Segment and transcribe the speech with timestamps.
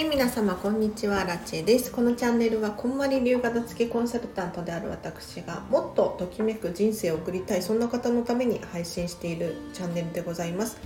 [0.00, 1.24] はい皆様こんにちは。
[1.24, 1.92] ラチェです。
[1.92, 10.80] このチャンネルはこんまり流片付けコンサルタントである私がもっとときめく人生を送りたいそんな方のために配信しているチャンネルでございます。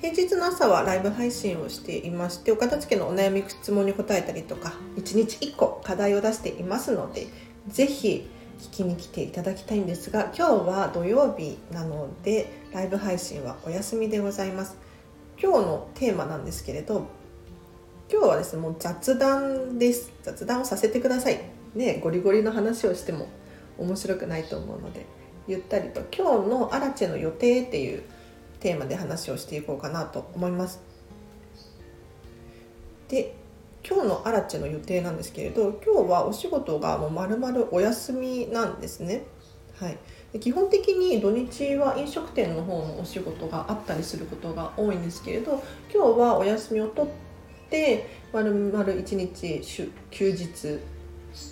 [0.00, 7.28] 平日の朝はライブ配信をしていましてお片付けのお悩み質問に答えたりとか1日1個課題を出していますので
[7.68, 8.28] 是非
[8.58, 14.76] 聞きに来ていただきたいんですが今日は土曜日なのでライブ配信はお休みでございます。
[15.40, 17.06] 今日のテーマなんですけれど
[18.10, 20.10] 今日はですねもう雑談です。
[20.22, 21.40] 雑談をさせてください。
[21.74, 23.28] ねゴリゴリの話をしても
[23.76, 25.04] 面白くないと思うので
[25.46, 26.00] ゆったりと。
[26.10, 28.02] 今日のアラチェの予定っていう
[28.60, 30.80] テーマで話をしていこうかなと思います。
[33.08, 33.34] で
[33.86, 39.24] 今日のアラチェの予定なんですけれど今日はお仕事がもう丸々お休みなんですね。
[39.78, 39.98] はい。
[40.40, 47.27] 基本的に土日は飲食店の方のお仕事があったりすることが多いんですけれど今日はお休みを取って
[47.68, 49.60] って丸々一日
[50.10, 50.80] 休日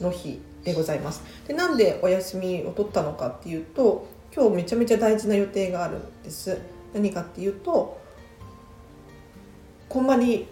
[0.03, 1.23] の日でございます。
[1.47, 6.59] でなんでお休みを取ったのかっていうと今日めちゃめちゃ大事な予定があるんです。
[6.95, 8.01] 何かっていうと
[9.89, 10.49] こんまり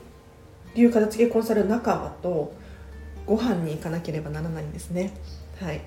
[0.75, 2.53] 流片付けコンサル仲間と
[3.27, 5.15] ご飯に行かなければならないんですね。
[5.61, 5.81] はい。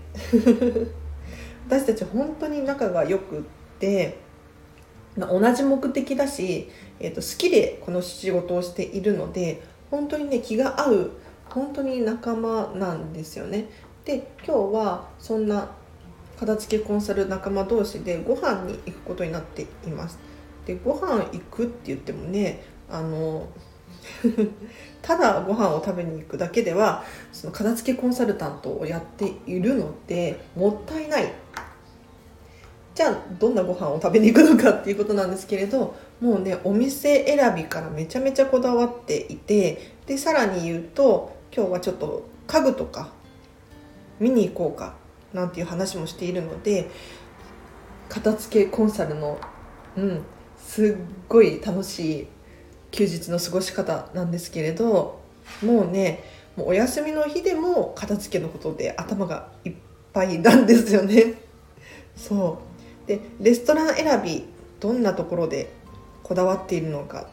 [1.68, 3.42] 私たち本当に仲が良くっ
[3.80, 4.18] て
[5.18, 6.70] 同じ目的だし、
[7.00, 11.12] えー、と好きでこの仕事をしているので本当にね気が合う
[11.50, 13.70] 本当に仲間なんですよね。
[14.06, 15.70] で今日はそんな
[16.40, 20.20] 片付けコンサル仲間同士でご飯に行くことになっています。
[20.66, 23.48] でご飯行くって言ってもねあの
[25.02, 31.32] ただご飯を食べに行くだけではその片付けコンサルタントをやっているのでもったいない
[32.94, 43.10] じゃあどんなご飯を食べに行くのかっていうことなんですけれどもうねお店選びからめちゃめちゃこだわっていてでさらに言うと今日はちょっと家具とか
[44.20, 44.96] 見に行こうか
[45.34, 46.90] なんていう話もしているので
[48.10, 49.38] 片付けコンサルの
[49.96, 50.24] うん
[50.58, 50.96] すっ
[51.28, 52.28] ごい楽しい
[52.92, 55.20] 休日の過ごし方なんですけれど
[55.64, 56.24] もうね
[56.56, 59.74] もうお休みの日でも片付けのことで頭がいっ
[60.14, 61.36] ぱいなんですよね。
[62.16, 62.60] そ
[63.06, 63.08] う。
[63.08, 64.46] でレストラン選び
[64.80, 65.77] どんなところで
[66.28, 67.26] こだわっているのかっ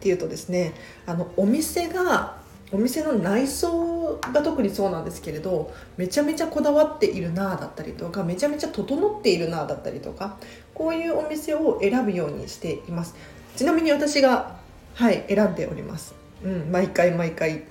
[0.00, 0.72] ていうとですね
[1.06, 2.38] あのお店が
[2.72, 10.36] お店の内装が特にそうなんですけれどめちゃめちゃこだわっているなあだったりとかめちゃめちゃ整っているなあだったりとか
[10.74, 13.14] こういうお店を選ぶようにしています。
[13.56, 14.56] ちなみに私が
[14.94, 16.14] はい選んでおります。
[16.44, 17.64] うん毎回毎回。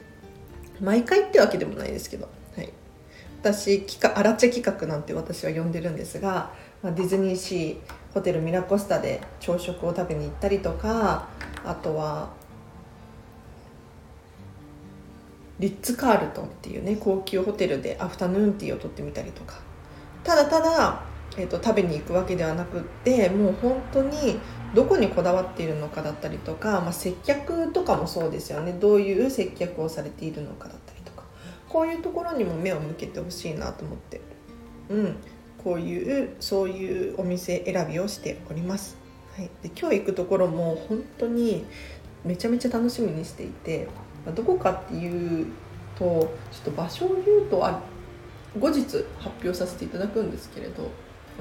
[0.81, 2.69] 毎回ってわけでもないですけど、はい、
[3.41, 6.51] 私企画アラチェ企画なんて私は呼んでるんですが
[6.81, 7.77] まあ、ディズニーシー
[8.13, 11.27] ホテルミラコスタで朝食を食べに行ったりとか
[11.65, 12.29] あとは
[15.59, 19.59] リッツ・カールトンっていうね高級ホテルでアフタヌーンティーをとってみたりとか。
[20.23, 21.01] ただただ、
[21.37, 24.39] えーと、食べに行くわけではなくってもう本当に
[24.73, 28.73] どこにこだわっているのかだったりとか、まあ、接客とかもそうですよね。
[28.73, 31.23] どういう接客をされているのかだったりとか。
[31.67, 34.21] こういうところにも目を向けてほしいなと思って。
[34.89, 35.15] うん。
[35.63, 38.97] こういうそういうお店選びをしております、
[39.35, 41.65] はい、で今日行くところも本当に
[42.23, 43.87] めちゃめちゃ楽しみにしていて
[44.35, 45.47] どこかっていう
[45.97, 46.03] と
[46.51, 47.81] ちょっと場所を言うとあ
[48.57, 48.81] 後日
[49.17, 50.89] 発表させていただくんですけれど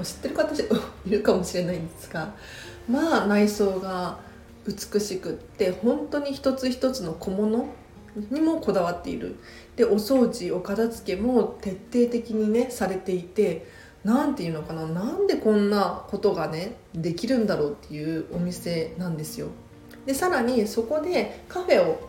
[0.02, 2.34] 知ってる方いるかもしれないんですが
[2.88, 4.18] まあ内装が
[4.66, 7.66] 美しくって本当に一つ一つの小物
[8.30, 9.36] にもこだわっている。
[9.76, 13.66] でお掃除お片付けも徹底的にねされていて
[14.04, 19.48] 何て言うのかななんでこんなことがねできるんだろうっていうお店なんですよ。
[20.06, 22.08] でさらにそこでカフェを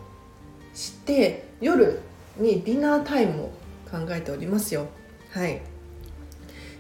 [0.74, 2.00] して夜
[2.38, 3.52] にディナータイムを
[3.92, 4.88] 考えておりますよ。
[5.32, 5.62] はい。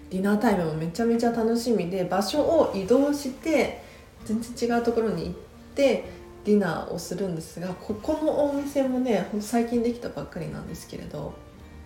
[0.10, 3.84] ディナータイムもめちゃめちゃ楽しみで場所を移動して
[4.26, 5.34] 全然違うところに行っ
[5.76, 6.06] て
[6.46, 11.34] ディナーをするんですがここのお店もね最近できたばっかりなんですけれど。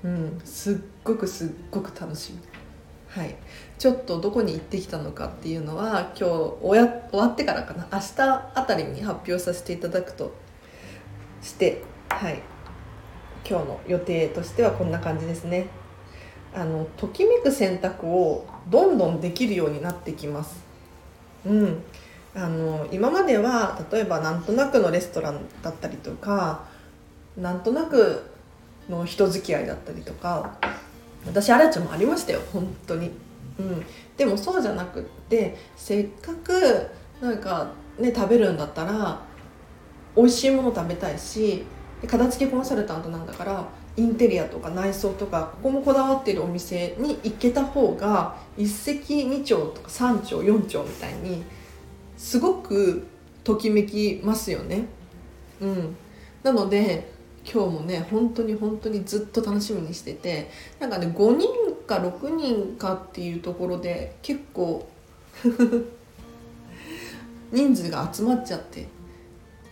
[0.03, 0.41] うん。
[0.43, 2.52] すっごくすっごく楽しみ。
[3.13, 3.35] はい、
[3.77, 7.87] ちょっとどこに行ってきたのかっていうのは今日終わってからかな。
[7.91, 8.21] 明日
[8.55, 10.31] あたりに発表させていただくと。
[11.43, 12.39] して、はい、
[13.47, 15.67] 今日の予定としてはこんな感じですね。
[16.55, 20.63] あのときめく選択をどんどんできるようになってきます。
[21.45, 21.83] うん、
[22.33, 26.63] あの今までは例えばなんとなくのレストランだったりとか
[27.35, 28.23] なんとなく
[28.89, 30.57] の人付き合いだったりとか
[31.25, 33.11] 私アラチもありましたよ本当に。
[33.59, 33.85] うん。
[34.17, 36.89] でもそうじゃなくってせっかく
[37.21, 39.21] なんかね食べるんだったら
[40.15, 41.63] 美味しいもの食べたいし
[42.07, 51.43] 片付けコンサルタントなんだからインテリアとか内装とかここもこだわっているお店に行けた方が一石二鳥とか三鳥四鳥みたいに
[52.17, 53.05] すごく
[53.43, 54.85] ときめきますよね。
[55.61, 55.95] うん、
[56.41, 57.12] なので
[57.51, 60.49] 今日もね本当に本当にずっと楽しみにしてて
[60.79, 61.47] なんかね5人
[61.85, 64.87] か6人かっていうところで結構
[67.51, 68.87] 人数が集まっちゃって。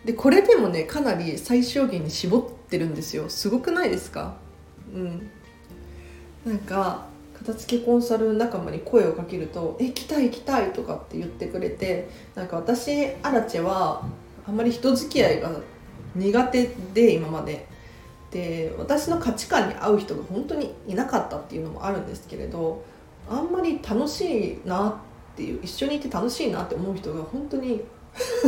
[0.05, 3.29] でこれでもねかなり最小限に絞ってるんですよ。
[3.29, 4.35] すごくないですか？
[4.93, 5.29] うん。
[6.43, 7.05] なんか
[7.37, 12.91] 片付けコンサル仲間に声をかけると「え来たい来たい」とかって言ってくれてなんか私
[13.21, 14.03] アラチェは
[14.47, 15.51] あんまり人付き合いが
[16.15, 17.69] 苦手で今まで。
[18.31, 22.81] で私の価値観に合う人が本当にいなかったっていうのもあるんですけれど
[23.29, 24.89] あんまり楽しいな
[25.33, 27.81] っていう一緒にいて楽しいなって思う人が本当に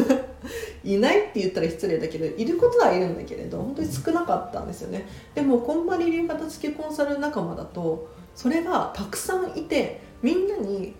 [0.84, 5.08] いないって言ったら失礼だけどいることはいるんだけれど本当に少なかったんですよね。
[5.36, 10.96] でもこんまり流片付けコンサル仲間だとそれがたくさんいてみんなに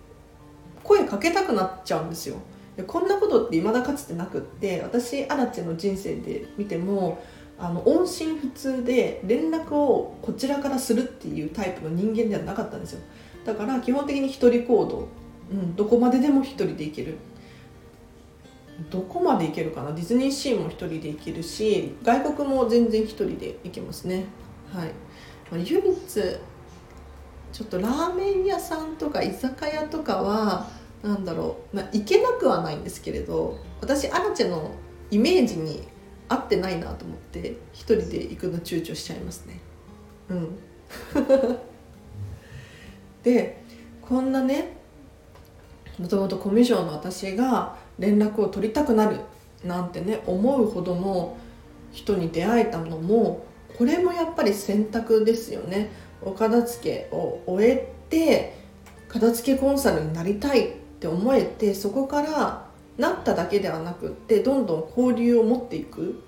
[0.82, 2.36] 声かけたくなっちゃうんですよ。
[2.82, 7.22] こんなことって未だかつてなくって私アラチェの人生で見ても
[7.56, 13.00] あの音信不通で連絡をこちらからするっていうタイプの人間ではなかったんですよ。
[13.44, 15.08] だから基本的に一人行動、
[15.52, 17.14] うん、どこまででも一人で行ける。
[18.90, 19.92] どこまで行けるかな？
[19.92, 24.24] ディズニーシーも一人で行けるし外国も全然一人で行けますね。
[24.72, 24.90] はい、
[25.52, 26.04] 唯一
[27.52, 30.66] ちょっとラーメン屋さんとか居酒屋とかは
[31.04, 34.70] なんだろう、まあ、行けなくはないんですけれど私アラチェの
[35.10, 35.86] イメージに
[36.28, 39.60] 合ってないなと思って一人で行くの躊躇しちゃいますね。
[40.30, 40.58] うん。
[43.22, 43.62] で
[44.00, 44.76] こんなね
[45.98, 49.18] もともとコミュ障の私が連絡を取りたくなる
[49.62, 51.36] なんてね思うほどの
[51.92, 53.44] 人に出会えたのも
[53.76, 55.90] これもやっぱり選択ですよね。
[56.22, 58.56] お片付けを終えて
[59.08, 60.72] 片付けコンサルになりたいっ
[61.04, 62.66] って思えてそこから
[62.96, 66.22] なっただけではなくってどんどん交流を持っていく、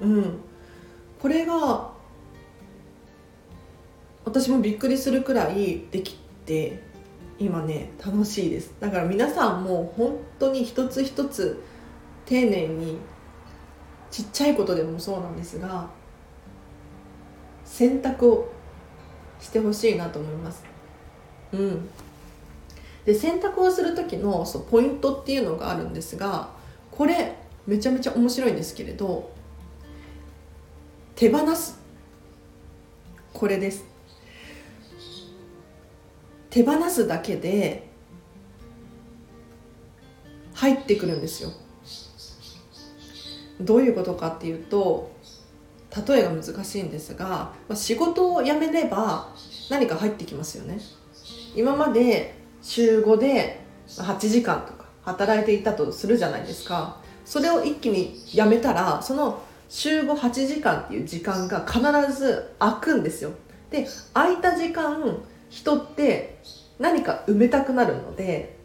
[0.00, 0.38] うん、
[1.20, 1.90] これが
[4.24, 6.16] 私もびっくりするくらいでき
[6.46, 6.82] て
[7.38, 8.74] 今ね楽しいです。
[8.80, 11.62] だから皆さんも本当に一つ一つ
[12.24, 12.98] 丁寧に
[14.10, 15.88] ちっちゃいことでもそうなんですが
[17.64, 18.52] 選択を
[19.40, 20.64] してほしいなと思います。
[21.52, 21.88] うん。
[23.10, 26.50] で選択をする時のそうポイントっていうのがあるんですが
[26.92, 27.34] これ
[27.66, 29.32] めちゃめちゃ面白いんですけれど
[31.16, 31.78] 手放す。
[33.34, 33.84] これです。
[36.50, 37.88] 手放すだけで
[40.54, 41.50] 入ってくるんですよ。
[43.60, 45.10] どういうことかっていうと
[46.06, 49.34] 例えが難しいんですが、仕事を辞めれば
[49.68, 50.78] 何か入ってきますよね。
[51.56, 56.98] 今まで週5で8時間とか働いていたとするじゃないですか。
[57.24, 61.80] それを一気に辞めたらその週58時間っていう時間が必
[62.12, 63.30] ず空くんですよ。
[63.70, 66.38] で空いた時間人って
[66.78, 68.56] 何か埋めたくなるので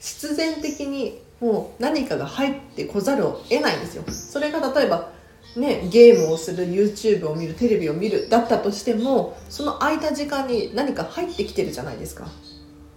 [0.00, 4.04] 必然的にもう何かが入ってこざるを得ないんですよ。
[4.08, 5.10] それが例えば
[5.56, 12.26] ね、ゲームをする YouTube を見るテレビを見るだったとしてもその空いた時間に何か入ってきてるじゃないですか。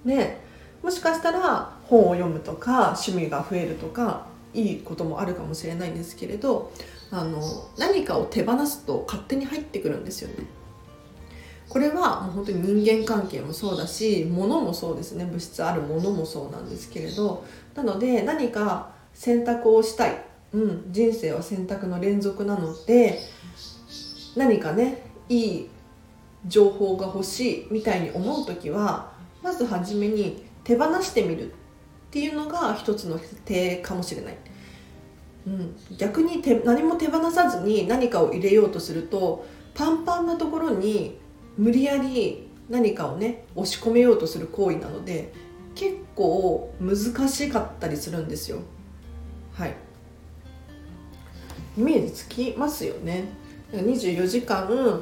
[0.06, 0.42] ね、
[0.84, 6.72] もしかしたら本を読むとか趣味が増えるとかいいこともあるかもしれないんですけれど
[7.12, 7.42] あの
[7.78, 10.46] 何かを手放すと勝手に入ってくるんですよね。
[11.68, 20.20] これはもう本当に人間関係もそうだし物もそうですね物質あるものもそうなんですけれどなので何か選択をしたい、
[20.52, 23.20] うん、人生は選択の連続なので
[24.36, 25.70] 何かねいい
[26.48, 29.09] 情報が欲しいみたいに思う時は
[29.42, 31.54] まず初めに手放してみるっ
[32.12, 34.38] ていうのが一つの手かもしれない。
[35.48, 41.18] うん、逆に手何も手放さずに何かを入れようとするとパンパンなところに
[41.58, 45.34] 無理やり何かをね押し込めようとする行為なので
[45.76, 48.60] 結構難しかったりするんですよ。
[49.54, 49.76] はい。
[51.78, 53.26] イメージつきますよね。
[53.72, 55.02] 24時間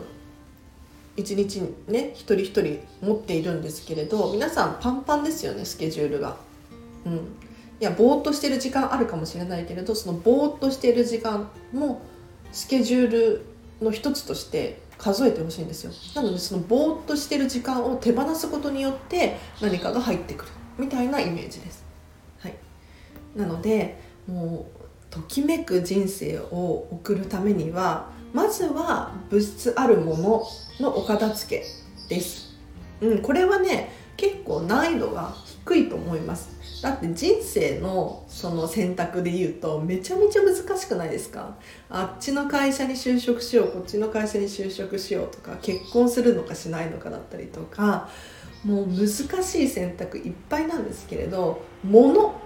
[1.17, 6.38] 1日ね一人一人持っているんですけれど皆さんパンパンですよねスケジュールが。
[7.05, 7.13] うん。
[7.15, 12.01] いやぼーっとしてる時間あるかもしれないけれどそのぼーっとしている時間も
[12.51, 13.45] スケジュール
[13.81, 15.91] の一つとして数えてほしいんですよ。
[16.15, 20.51] なのでそのぼーっとしてる時間を手放すことによって何かが入ってくる。
[20.77, 21.83] みたいなイメージです、
[22.39, 22.55] はい、
[23.36, 24.77] なのでもう
[25.09, 30.44] ときめく人生を送るためにはまずは物質あるもの
[30.79, 31.65] のお片付け
[32.08, 32.56] です、
[33.01, 35.34] うん、これはね結構難易度が
[35.65, 36.82] 低いと思います。
[36.84, 41.56] だって人生のその選択で言うとめちゃめちゃ難しくないですか？
[41.89, 48.08] あっちの会社に就職しようこっちの会社に就職しようとか結婚するのかしないのかだったりとか
[48.63, 49.08] もう難
[49.44, 52.39] しい選択いっぱいなんですけれど物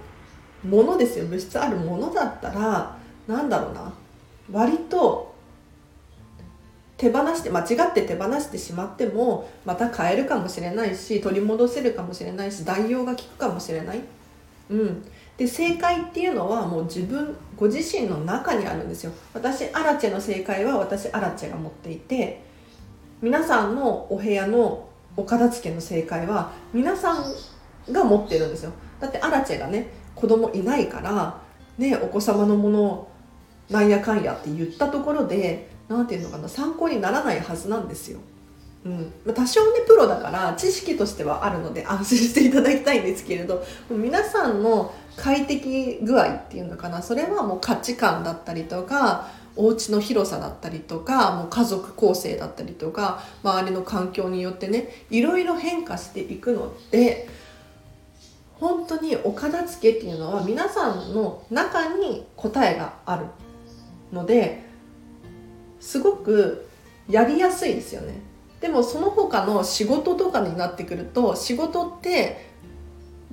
[0.64, 1.26] 物ですよ。
[1.26, 2.96] 物質あるものだったら
[3.28, 3.92] 何だろうな。
[4.50, 5.31] 割と
[7.02, 13.98] 手放して間違って手放してしまってもまた買えるかもしれないし取り戻せるかもしれないし代用が効くかもしれない、
[14.70, 15.04] うん、
[15.36, 19.10] で正解っていうのはもう自分ご自身の中にあるんですよ。
[19.34, 22.40] 私アラチェの正解は私アラチェが持っていて
[23.20, 27.24] 皆さんのお部屋のお片付けの正解は皆さん
[27.90, 28.70] が持ってるんですよ。
[29.00, 31.40] だってアラチェがね子供いないから
[31.78, 33.08] ねお子様のもの
[33.70, 38.18] なんやかんやって言ったところで何て言うのかな参考にならないはずなんですよ。
[38.84, 57.28] うん多少ねプロだから知識としてはあるので 安心していただきたいんですけれど皆さんの快適具合っていうのかなそれはもう価値観だったりとかお家の広さだったりとかもう家族構成だったりとか周りの環境によってねいろいろ変化していくので
[58.54, 63.26] 本当にお片付けっていうのは皆さんの中に答えがある
[64.12, 64.71] ので
[65.82, 66.68] すごく
[67.10, 68.14] やりやすいですよね。
[68.60, 72.52] でもその他の仕事とかになってくると仕事って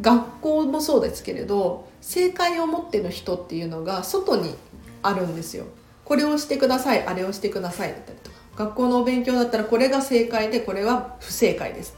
[0.01, 4.55] 学校もそうですけれど正解を持ってる人っていうのが外に
[5.03, 5.65] あるんですよ。
[6.03, 8.37] これをしてくださいあれをしてくださいだったりとか。
[8.57, 11.95] 学校のお勉強だったらこれが正解でこれは不正解です。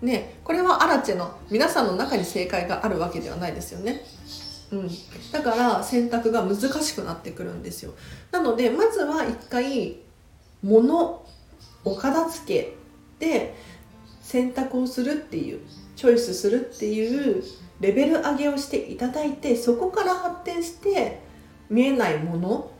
[0.00, 4.02] ねこれはアラチェの皆さんの中に正解があるわけではないですよね。
[4.72, 4.90] うん、
[5.32, 7.92] だから選択が難しくなってくるんですよ。
[8.32, 9.96] なのでまずは一回
[10.62, 11.24] 物
[11.84, 12.76] お片付け
[13.18, 13.54] で
[14.22, 15.60] 選択をするっていう
[15.96, 17.44] チョイスするっていう
[17.80, 21.20] レベル上げをしていただいてそこから発展して
[21.68, 22.70] 見えないもの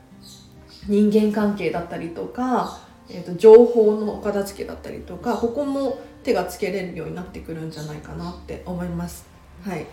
[0.87, 9.27] 人間関係だったりとか、えーと、情報のお片付けだったりとかここも手がつけれるようになってくるんじゃないかなって思います。
[9.63, 9.85] はい。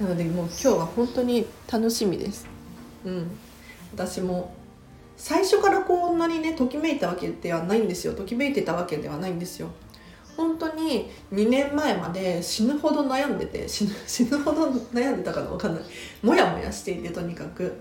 [0.00, 2.46] なのでもう今日は本当に楽しみです。
[3.04, 3.30] うん。
[3.92, 4.54] 私も
[5.16, 8.14] 最初からこんなにねときめいたわけではないんですよ。
[8.14, 9.68] ときめいてたわけではないんですよ。
[10.36, 15.82] 本当に2年前まで死ぬほど悩んでて死ぬ 死ぬほど悩んでたかの分かんない。
[16.22, 17.74] もやもやしていてとにかく。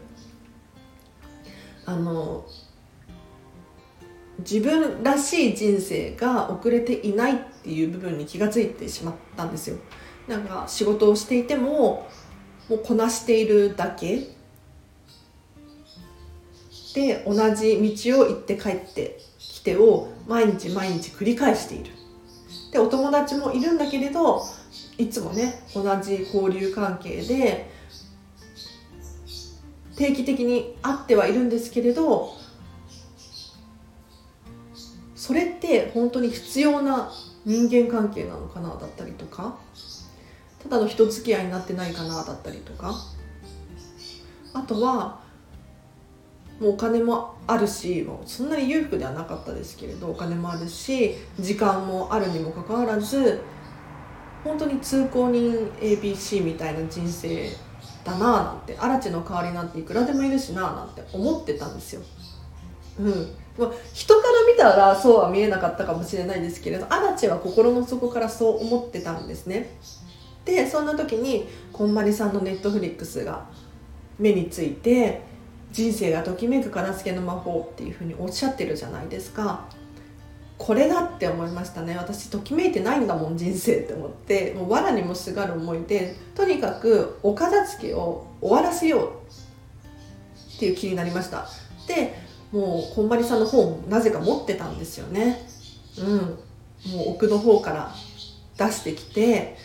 [1.86, 2.46] あの
[4.40, 9.78] 自分らしい人生が遅れていないっていう部分に気がついてしまったんですよ。
[10.28, 12.08] なんか仕事をしていても
[12.70, 14.36] もうこなしているだけ。
[16.94, 21.92] で同じ道を行って帰ってきてを毎日毎日繰り返している。
[22.72, 24.42] でお友達もいるんだけれど
[24.98, 27.70] いつもね同じ交流関係で
[29.96, 32.34] 定期的に会ってはいるんですけれど
[35.16, 37.12] それって本当に必要な
[37.46, 39.58] 人間関係なのかなだったりとか。
[40.70, 42.94] ただの人付き合いになってないかなだったりとか
[44.54, 45.20] あとは
[46.60, 53.42] もうお金もあるしもうそんなに裕福ではなかったですけれどお金もあるし時間もあるにもかかわらず
[54.44, 57.50] 本当に通行人 ABC みたいな人生
[58.04, 62.02] だなあなんてアラチェの代わりなんていくらでもいるしなあなんて思ってたんですよ。
[63.00, 69.70] うんま、人から見たらそうは見えなかったかもしれないですけれどアラチェは心の底からそう思ってたんですね。
[70.48, 73.46] でそんな時にこんまりさんのネットフリックスが
[74.18, 75.22] 目について
[75.74, 79.66] 人生がときめく片付けの魔法っていうふうにおっしゃってるじゃないですか。
[80.58, 81.96] これだって思いましたね。
[81.98, 84.54] 私ときめいてないんだもん人生って思って。
[84.54, 89.12] もう藁にもすがる思いでとにかくお片付けを終わらせよう
[90.56, 91.48] っていう気になりました。
[91.88, 92.18] で
[92.54, 95.46] もうこんまりさんの本なぜか持ってたんですよね。
[96.00, 96.18] うん。
[96.92, 97.94] もう奥の方から
[98.58, 99.58] 出してきて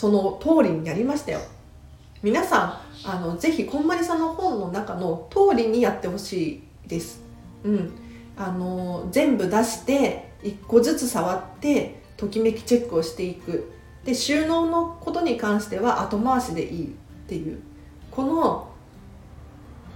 [0.00, 1.40] その通りにやりましたよ。
[2.22, 7.20] 皆さんあのぜひこんまりさんの本の中の通りにやってほしいです。
[7.64, 7.92] うん。
[8.34, 13.70] あの全部出して1個ずつ触ってときめきチェックをしていく。
[14.02, 16.88] で収納のことに関しては後回しでいいっ
[17.28, 17.60] ていう。
[18.10, 18.70] この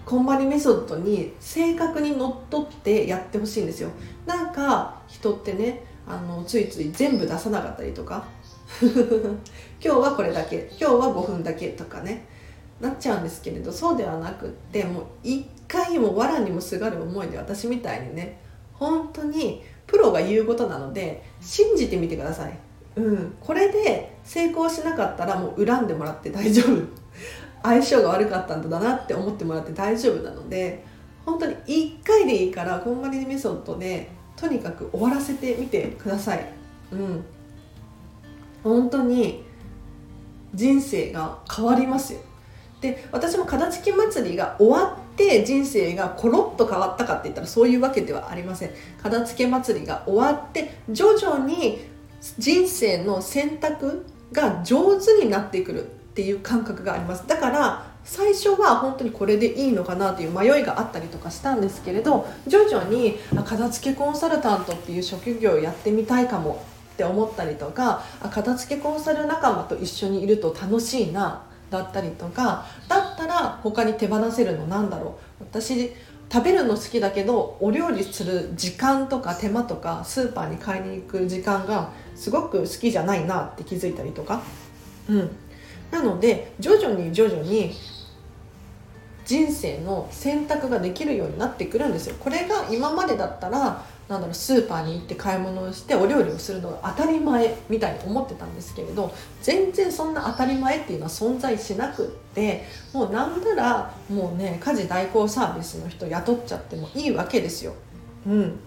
[0.05, 3.89] こんまりメソッドに正確にのっとってやってほしいんですよ。
[4.27, 8.27] なんか人ってねあのついつい全部出さなかったりとか。
[9.85, 12.25] 今日はこれだけ今日は5分だけとかね
[12.81, 18.41] なっちゃうんですけれどそうではなくってもう一回も藁にもすがる思いで私みたいにね
[18.73, 22.59] 本当にプロが言うことなので信じてみてください、
[22.97, 26.83] うん、これで成功しなかったらもう恨んでもらって大丈夫。
[27.63, 30.85] 相性が悪かったんだなって思ってもらって大丈夫なので
[31.25, 36.47] 本当に1回でいいからこんまりメソッドでとにかく終わらせてみてください。
[36.93, 37.25] うん。
[38.63, 39.44] 本当に
[40.55, 42.21] 人生が変わりますよ。
[42.81, 48.71] で私も片付き祭りが終わって人生がコロッと変わったかって言ったらそういうわけではありません。
[49.03, 51.79] 片付け祭りが終わって徐々に
[52.39, 57.27] 人生の選択が上手になってくるっていう感覚があります。
[57.27, 66.63] だから最初は本当にこれでいいのかなという迷いがあったりとかしたんですけれど徐々に片付けコンサルタントっていう職業をやってみたいかも
[66.95, 75.45] って思ったりとかあ片付けコンサル仲間と一緒にいると楽しいなだったりとかだったら他に手放せるのなんだろう。
[75.45, 75.93] 私
[76.33, 84.43] 食べるの好きだけどお料理する時間とか手間とかスーパーに買いに行く時間がすごく好きじゃないなって気づいたりとか、
[85.09, 85.31] うん、
[85.91, 87.73] なので徐々に徐々に
[89.25, 92.17] 人生の選択ができるようになってくるんですよ。
[92.19, 107.75] これが今までだったらなんだろうスーパーに行って買い物をしてお料理をするのが当たり前みたいに思ってたんですけれど全然そんな当たり前っていうのは存在しなくってもうなんならもうね家事代行サービスの人雇っちゃってもいいわけですよ。
[108.27, 108.61] うん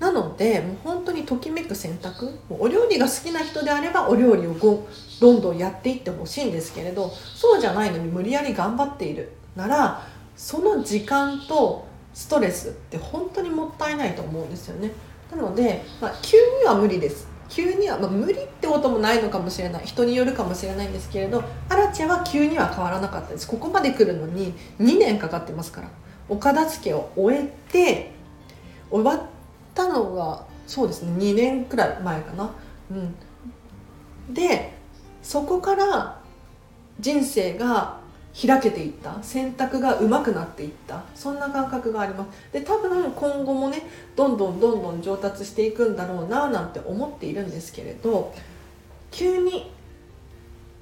[0.00, 4.86] なのでもう本当にときめく選択お料理が好きな人であればお料理をご
[5.20, 10.02] どんどんやっていってほしいんですけれどそうじゃないのに無理やり頑張っているなら
[10.36, 11.83] その時間と
[12.14, 14.92] ストレスって本当にもったいないと思うんですよね。
[15.30, 17.26] なので、まあ、急には無理です。
[17.48, 19.84] 急には、まあ、無理ってこともないのかもしれない。
[19.84, 23.48] 人によるかもしれないんですけれどアラチェは急には変わらなかったです。
[23.48, 25.88] ここまで来るのに2年かかってますから。
[26.28, 28.10] お片付けを終えて
[28.90, 29.28] 終わっ
[29.74, 32.50] たのがそうですね2年くらい前かな。
[32.90, 33.14] うん。
[34.32, 34.72] で
[35.22, 36.20] そこから
[37.00, 37.98] 人生が
[38.34, 39.22] 開けていった。
[39.22, 41.04] 選択がうまくなっていった。
[41.14, 42.52] そんな感覚があります。
[42.52, 43.82] で多分今後もね
[44.16, 48.34] どんどんどんどん上達していくんだろうななんて思っているんですけれど
[49.12, 49.70] 急に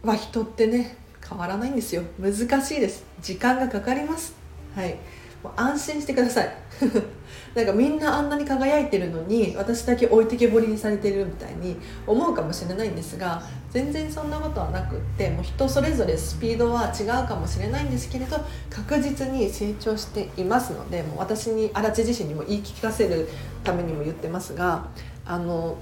[0.02, 0.96] は人ってね
[1.28, 2.02] 変わらないんですよ。
[2.18, 3.04] 難しいです。
[3.20, 4.34] 時間がかかります。
[4.74, 4.96] はい。
[5.42, 6.56] もう安心してください。
[7.54, 18.36] なんかみんなあんなに輝いてるのに私だけ置いてけぼりにされてるみたいに思うかもしれないんですが全然そんなことはなくってもう人それぞれスピードは違うかもしれないんですけれど
[18.70, 23.28] 確実に成長していますのでもう私に荒地自身にも言い聞かせる
[23.64, 24.88] ためにも言ってますが
[25.24, 25.76] あの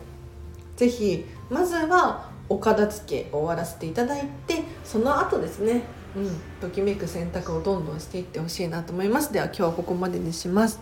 [0.76, 5.82] ぜひまずはお片付けを終わらせていただいてその後ですね
[6.16, 9.32] うん、ときめく選択をどんどんしていってほしいなと思います。
[9.32, 10.80] では今日はここまでにします。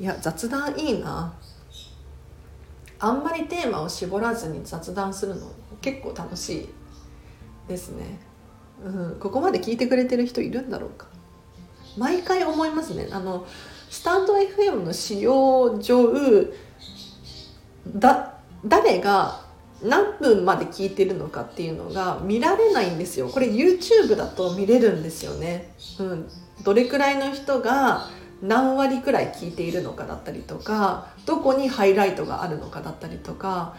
[0.00, 1.34] いや雑談いいな。
[2.98, 6.68] あんまりテーマを絞らずに雑談するの結構楽しい
[7.66, 8.18] ですね、
[8.84, 11.06] うん、ここまで聞いてくれてる人いるんだろうか。
[11.96, 13.08] 毎回思いますね。
[13.10, 13.46] あの
[13.90, 16.52] スタンド FM の使用上
[17.94, 18.34] だ
[18.64, 19.40] 誰が
[19.82, 23.28] 何分まで聞いてるのかっていうのが見られないんですよ。
[23.28, 26.28] これ YouTube だと見れるんですよね、うん、
[26.62, 28.08] どれくらいの人が
[28.42, 33.76] 何割くらい聞いているのかだったりとかどこにハイライトがあるのかだったりとか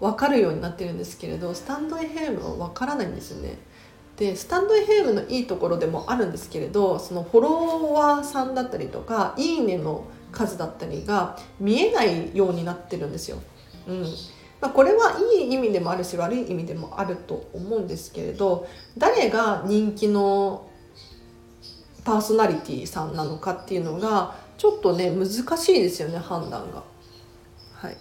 [0.00, 3.58] 分かるようになってるんですけれどスタンド FM は分からないんですよね。
[4.16, 13.38] でスタンド FM のいいところでもあるんですけれどそのフォロワーさんだったりとかいいねの数だったりが見えないようになってるんですよ。
[13.88, 14.04] うん
[14.60, 18.68] まあ、これはいい意味でもあるし悪い意味でもあると思うんですけれど
[18.98, 20.69] 誰が人気の
[22.04, 26.82] パーソナリティさんなのかっていうのがちょっとね難しいですよね判断が。
[27.74, 27.96] はい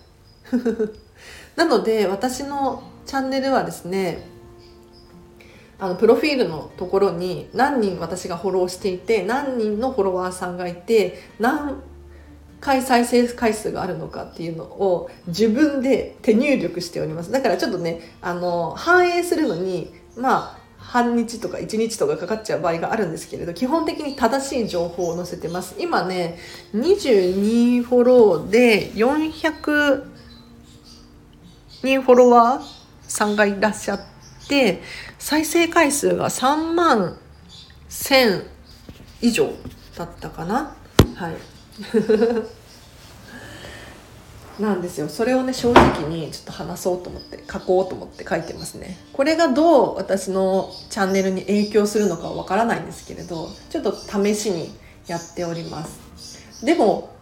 [1.55, 4.27] なので私のチャンネルはですね
[5.79, 11.81] あのプロフィールのところに何人私がフォローしていて何人のフォロワーさんがいて何
[12.59, 20.58] 回再生回数があるのかっていうのを自分で手入力しておりますだからちょっとねあの反映するのにまあ
[20.89, 25.75] 半日とか1日とかかかっちゃう場合があるんですけれど基本的に正しい情報を載せてます。
[25.77, 26.39] 今ね
[26.73, 30.03] 22フォローで400
[31.83, 32.61] 人フォロワー
[33.07, 34.01] さんがいらっしゃっ
[34.47, 34.81] て
[35.19, 37.19] 再生回数が3万
[37.89, 38.45] 1000
[39.21, 39.53] 以上
[39.95, 40.75] だったかな。
[41.15, 41.35] はい。
[44.59, 45.07] なんですよ。
[45.07, 48.97] それをね正直にちょっと話そうと思って書こうと思って書いてますね。
[49.13, 54.69] これがどう私のチャンネルに影響するのかはわからないんですけれどちょっと試しに
[55.07, 56.65] やっております。
[56.65, 57.15] でも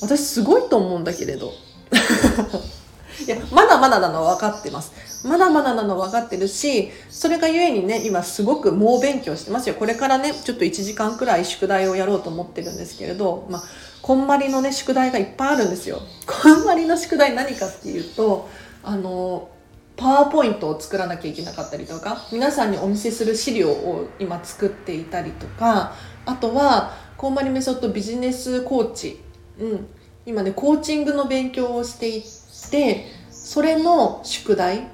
[0.00, 1.52] 私すごいと思うんだけれど。
[3.26, 4.92] いやまだまだなのは分かってます。
[5.26, 9.74] まだまだなの分かってるしそれがゆえにね今すごく猛勉強してますよ。
[9.74, 13.62] これからねちょっと1時間くらい宿題をやろうと思ってるんですけれどまあ
[14.02, 16.00] こんまりのね宿題がいっぱいあるんですよ。
[16.26, 18.48] こんまりの宿題何かっていうと
[18.82, 19.50] あの
[19.96, 29.20] パワーポイントを作らなきゃいけなかったりとか皆さんにお見せする資料を今作っていたりとかあとはこんまりメソッドビジネスコーチ、
[29.58, 29.86] うん、
[30.24, 32.22] 今ねコーチングの勉強をしてい
[32.70, 34.88] てそれの宿題。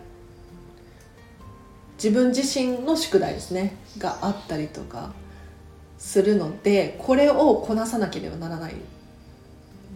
[1.96, 3.76] 自分自身の宿題ですね。
[3.98, 5.12] があったりとか
[5.98, 8.74] するのでこれをこなさなければならない。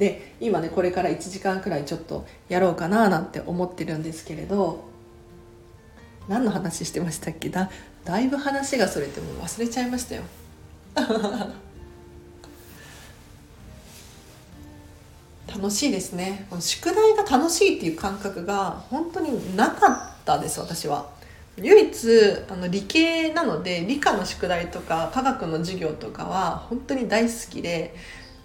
[0.01, 4.83] で今ねこれから1時間くらいちょっとやろうかななんて思ってるんですけれど
[6.27, 7.51] 何の話してましたっけ？
[7.51, 7.71] だ
[8.05, 10.23] だいぶ話がそれてもう忘れちゃいましたよ。
[15.47, 16.47] 楽しいですね。
[16.61, 21.11] 宿題が楽しいっていう感覚が本当になかったです私は。
[21.59, 22.09] 唯一
[22.49, 27.95] あの理系なので理科の宿題とか科学の授業とかは本当に大好きで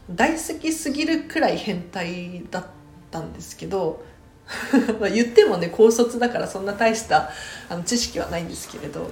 [0.10, 2.66] 大好きすぎるくらい変態だっ
[3.12, 4.04] たんですけど
[5.12, 7.32] 言ってもね高卒だからそんな大した
[7.70, 9.08] あの知識はないんですけれど、は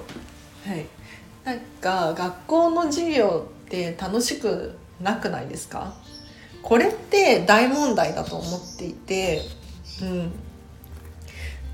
[0.74, 0.86] い、
[1.44, 5.94] なんか学校の授業って楽しくなくないですか？
[6.62, 9.42] これって大問題だと思っていて、
[10.00, 10.32] うん、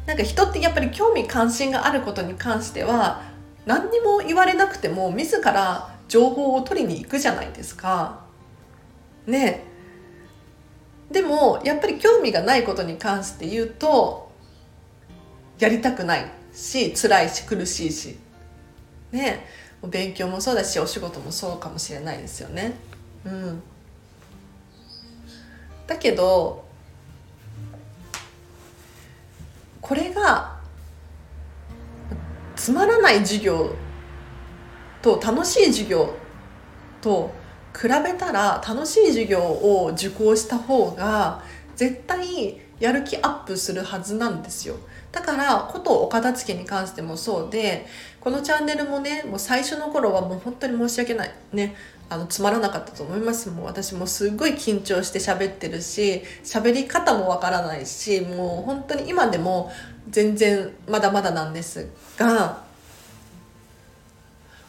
[0.06, 3.22] なんか人ってやっぱり興味関心があることに関しては
[3.66, 8.29] 何にも言われなくても自ら情報を取りに行くじゃないですか。
[9.30, 9.64] ね。
[11.10, 14.30] でもやっぱり興味がないことに関して言うと
[15.58, 18.18] やりたくないし辛いし苦しいし。
[19.12, 19.46] ね。
[19.88, 22.74] 勉強もそうだしお仕事もそうかもしれないですよね。
[23.24, 23.62] うん、
[25.86, 26.64] だけど
[29.80, 30.58] これが
[32.56, 33.74] つまらない授業
[35.02, 36.14] と楽しい授業
[37.00, 37.30] と
[37.78, 41.42] 比べたら楽しい授業を受講した方が
[41.76, 44.76] 絶対やる気アップするはずなんですよ。
[45.12, 47.86] だからことお片付けに関してもそうで
[48.20, 51.74] このチャンネルもねもう最初の頃はもう本当に申し訳ないね
[52.08, 53.50] あのつまらなかったと思います。
[53.50, 59.72] もう私もすっごい緊張して喋ってるし喋り方もわからないしもう本当に今でも
[60.08, 62.69] 全然まだまだなんですが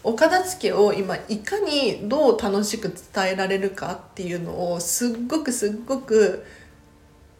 [0.04, 6.46] お片付けを今いかにどう楽しく伝えられるかっていうのをすっごくすっごく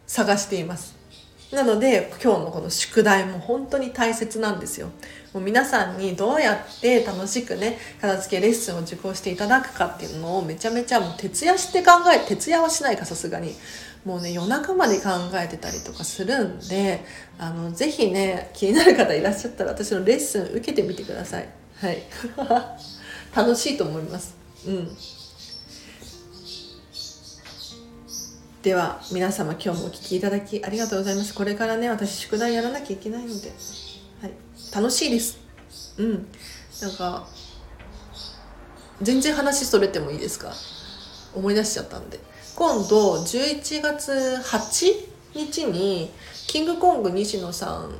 [0.06, 0.94] 探しています。
[1.50, 4.88] なので今日のこの宿題も本当に大切なんですよ。
[5.34, 13.54] もう皆さんにどうやって楽しくね片付けレッスンを受講していただくかっていうのをめちゃめちゃもう徹夜して考え徹夜はしないかさすがに。
[14.04, 17.04] もうね夜中まで考えてたりとかするんで
[17.38, 21.61] あのぜひね気になる方いらっしゃったら私のレッスン受けてみてください。
[21.82, 22.00] はい。
[23.34, 24.36] 楽しいと思います。
[24.68, 24.96] うん。
[28.62, 31.34] では皆様今日もお聴きいただきありがとうございます。
[31.34, 33.52] これからね私宿題やらなきゃいけないので、
[34.20, 34.32] はい、
[34.72, 35.38] 楽しいです。
[35.96, 36.28] うん。
[36.80, 37.26] なんか
[39.00, 40.54] 全然話それてもいいですか？
[41.34, 42.20] 思い出しちゃったんで。
[42.54, 44.94] 今度11月8
[45.34, 46.12] 日に
[46.46, 47.90] キングコング西野さん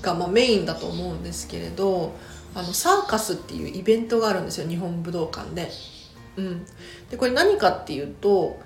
[0.00, 2.14] がまメインだと思うんですけれど
[2.58, 5.70] あのサーカスっていうイベントがあるんですよ日本武道館で。
[6.36, 6.66] うん、
[7.08, 8.58] でこれ何かっていうと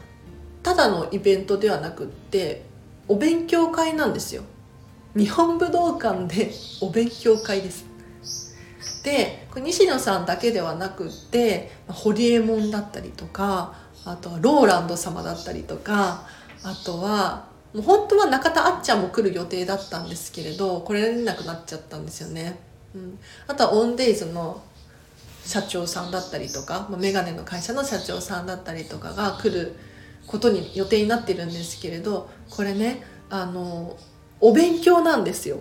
[0.62, 2.64] ただのイベントではなくって
[3.07, 4.44] お勉強会なんですよ。
[5.14, 6.50] 日本武道館で
[6.81, 7.85] お勉強会です。
[9.05, 13.74] でこれ西野さんだけではなくって堀江門だったりとか
[14.07, 16.26] あとはローランド様だったりとか
[16.62, 22.71] あとはもう本当は中田あっちゃんも来る予定だったんですけれどこれれなくなっちゃったんですよね。
[22.94, 24.62] うん、あとはオンデイズの
[25.44, 29.74] 社長さんだったりとかまメガネの会社の社長さんだったりとかが来る
[30.26, 33.96] ことに予定になってるんですけれどこれねあの
[34.40, 35.61] お勉強なんですよ。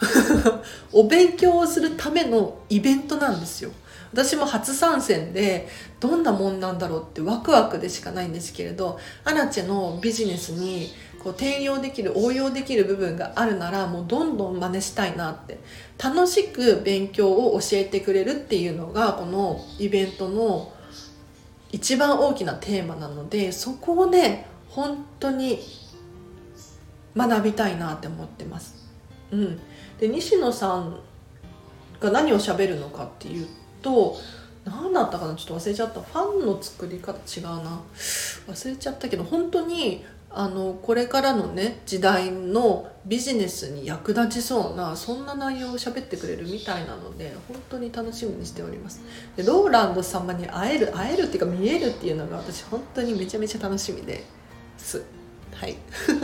[0.92, 3.70] お勉強をするためのイベントなんですよ。
[4.12, 5.68] 私も初参戦で
[6.00, 10.90] どんなもんなんだろうってワクワクでしかないんですけれどアラチェのビジネスに
[11.22, 15.58] こう転用できる応用できる部分があるならもうどんどん真似したいなって。
[16.02, 20.72] 楽しく勉強を教えてくれるっていうのがこのイベントの
[21.72, 25.58] 一番大きなテーマなのでそこをね本当に
[27.16, 28.76] 学びたいなって思ってます。
[29.32, 29.60] うん、
[29.98, 31.00] で西野さん
[31.98, 33.48] が何を喋るのかっていう
[33.82, 34.16] と
[34.64, 35.34] 何だったかな？
[35.34, 36.00] ちょっと忘れちゃった。
[36.00, 37.80] ファンの作り方違うな。
[38.46, 49.00] 忘れちゃったけど本当にあのこれからのね時代のビジネスに役立ちそうなそんな内容を喋ってくれるみたいなので本当に楽しみにしております。
[49.36, 54.22] でローランド様に会える会えるっていうか見えるっていうのが私本当にめちゃめちゃ楽しみで
[54.76, 55.02] す。
[55.54, 55.76] はい。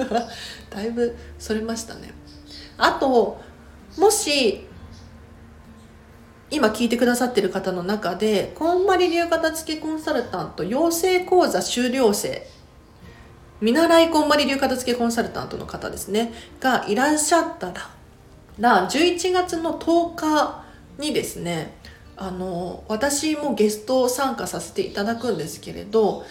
[0.68, 2.12] だいぶそれましたね。
[2.76, 3.40] あと
[3.96, 4.66] もし
[6.50, 12.46] 今聞いてくださってる方の中でこんまり流片付けコンサルタント養成講座修了生
[13.60, 17.72] 見習いこんまり流片付けコンサルタントの方ですねがいらっしゃった
[18.58, 20.64] ら11月の10日
[20.98, 21.76] にですね
[22.16, 26.24] あの私もゲスト参加させていただくんですけれど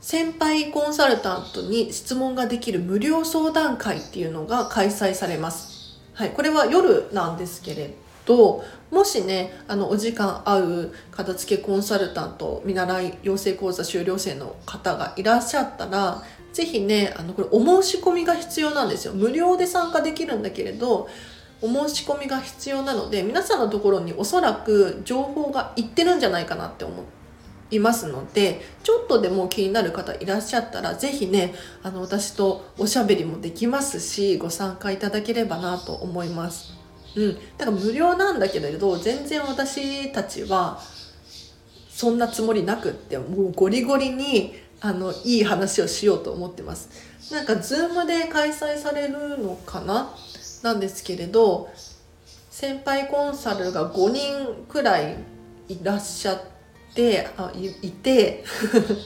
[0.00, 6.00] 先輩コンサルタントに質問ができる無料相談会っていうのが開催されます。
[6.14, 7.94] はい、これは夜なんですけれ
[8.26, 21.08] どもしねあのお時間合う片付けコンサルタント見習い養成講座修了生の方がいらっしゃったら是非ねあのこれお申し込みが必要なんですよ無料で参加できるんだけれど
[21.62, 27.04] お申し込みが必要なので皆さんのところにおそらく情報がいってるんじゃないかなって思
[27.70, 36.81] いますのでちょっとでも気になる方いらっしゃったら是非ねあの私とおしゃべりもできますしご参加いただければなと思います。
[37.14, 40.80] うん、だから無料なんだけれど全然私たちは
[41.90, 46.88] そんなつもりなくってもうゴリゴリにあのいい話をしようと思ってます。
[47.32, 50.14] なんか Zoom で開催されるのかな？
[50.62, 51.70] なんですけれど
[52.50, 55.16] 先輩コンサルが5人くらい
[55.68, 56.40] いらっしゃっ
[56.94, 58.44] てあいて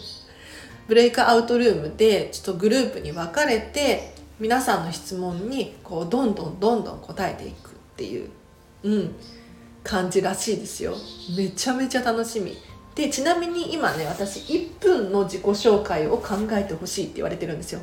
[0.88, 7.65] ブレイクアウトルームでちょっとグループに分かれて皆さんの質問にこうどんどんどんどん答えていく。
[7.96, 8.28] っていう、
[8.82, 9.14] うん、
[9.82, 10.94] 感じらしいですよ。
[11.34, 12.54] めちゃめちゃ楽しみ。
[12.94, 17.80] でちなみに今ね私1分の自己紹介を考えてほしいって言われてるんですよ。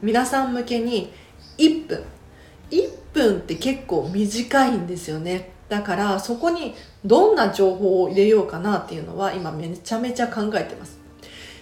[0.00, 1.12] 皆さん向けに
[1.58, 2.02] 1分。
[2.70, 5.50] 1分って結構短いんですよね。
[5.68, 10.98] だからそこにどんな情報を入れようかなっていうのは今めちゃめちゃ考えてます。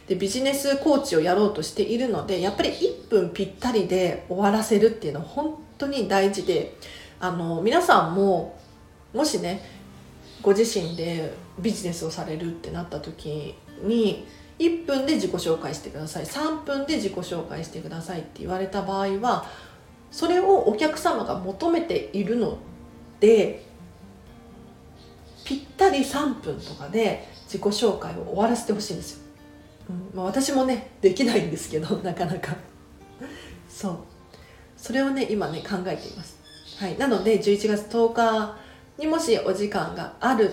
[0.06, 6.74] でビジネスコーチをやろうとしているのでやっぱり1分ぴったりで終わらせるっていうのは本当に大事で
[7.20, 8.58] あの皆さんも
[9.12, 9.62] もしね
[10.42, 14.26] ご自身でビジネスをされるってなった時に
[14.58, 16.24] 1分で自己紹介してください。
[16.24, 19.46] 3分で自己紹介してくださいって言われた場合は
[20.10, 22.58] それをお客様が求めているの
[23.20, 23.64] で
[25.44, 29.22] ぴったり3分とかで自己紹介を終わらせてほしいんですよ、
[29.90, 30.16] うん。
[30.16, 32.56] まあ、私もねできないんですけどなかなか。
[33.68, 33.98] そう。
[34.76, 36.37] それをね今ね考えています。
[36.78, 38.56] はい、なので11月10日
[38.98, 40.52] にもしお時間がある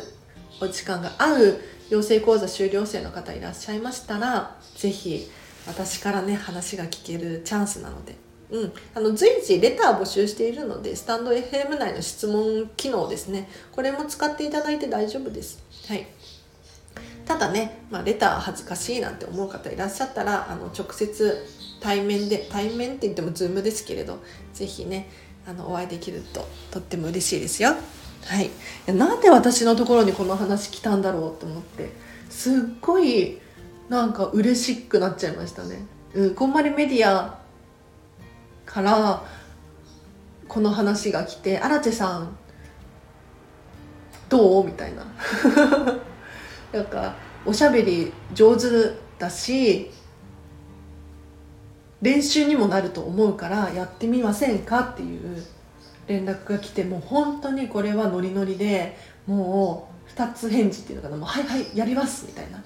[0.59, 5.29] お時間が合う養成講座修了生の方いらっしゃいましたら是非
[5.67, 8.15] 私からね話が聞けるチャンスなので、
[8.49, 13.47] うん、あの随時レター募集しているのでスタンド FM 内の質問機能ですね。
[13.71, 15.63] これも使っていただいて大丈夫です。
[15.87, 16.07] はい。
[17.25, 21.45] ただね、まあ、レター恥ずかしいなんて思う方いらっしゃったらあの直接
[21.79, 25.09] 対面で対面って言っても Zoom ですけれど是非ね
[25.47, 27.75] あのお会いできるととっても嬉しいですよ。
[28.25, 28.49] はい、
[28.91, 31.91] なんで私のところにこの話来たんだろうと思って
[32.29, 33.39] すっごい
[33.87, 35.85] なんか嬉しくなっちゃいましたね。
[36.15, 37.39] うん、こんまりメディア
[38.65, 39.23] から
[40.47, 42.35] この話が来て「荒地さん
[44.29, 45.05] どう?」みたいな
[46.73, 48.65] なんかおしゃべり上手
[49.19, 49.91] だし
[52.01, 55.43] 練習にもなると思うからやってみませんかっていう
[56.07, 62.63] 連絡が来てもう本当にこれはノリノリでもう2つ返事っていうのかな「もうはいはいやります」みたいな、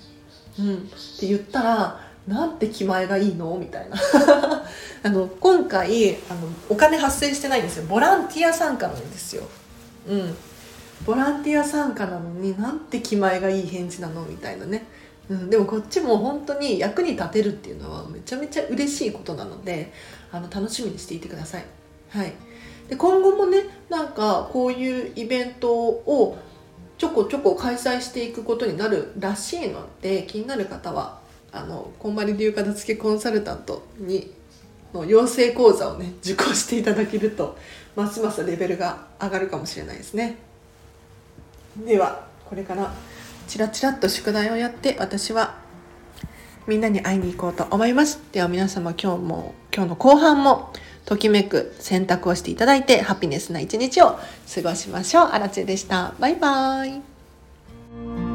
[0.60, 0.80] うん、っ
[1.20, 3.98] て言ったらなんて気前がいいのみたいな。
[5.02, 7.86] あの今回あのお金発生してないんですよ。
[7.88, 9.44] ボランティア参加なんですよ。
[10.08, 10.36] うん。
[11.06, 14.86] ボランティア参加なのになんて気前がいい返事なのみたいなね。
[15.30, 19.94] うん、でもこっちも本当に役に立てるっていうのはめちゃめちゃ嬉しいことなので
[20.32, 21.66] あの楽しみにしていてください。
[22.10, 22.34] はい、
[22.90, 26.38] で今後もねなんかこういうイベントを
[26.98, 31.20] ちょこちょこ開催していくことになるらしいので気になる方は
[31.52, 34.34] あのこんまり流片付けコンサルタントに
[34.94, 37.58] の養成講座をね受講していただけると
[37.96, 40.38] ますますレベルが上がるかもしれないですね。
[41.86, 42.92] ではこれから
[43.50, 45.58] チラチラっと宿題をやって私は
[46.68, 50.72] みんなに会いに行こうと思いますでは皆様今日も今日の後半も
[51.06, 54.20] ときめく選択をしていただいてハピネスな一日を
[54.54, 55.30] 過ごしましょう。
[55.30, 56.14] あらちでした。
[56.20, 57.00] バイバー
[58.26, 58.29] イ。